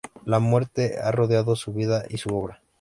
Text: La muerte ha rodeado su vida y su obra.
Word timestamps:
La 0.25 0.39
muerte 0.39 0.97
ha 0.99 1.11
rodeado 1.11 1.55
su 1.55 1.73
vida 1.73 2.05
y 2.09 2.17
su 2.17 2.35
obra. 2.35 2.59